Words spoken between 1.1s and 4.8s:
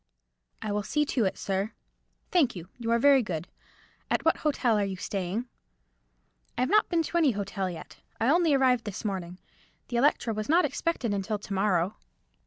it, sir." "Thank you; you are very good. At what hotel